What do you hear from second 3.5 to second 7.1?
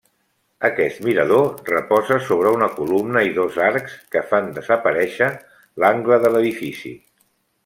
arcs, que fan desaparèixer l'angle de l'edifici.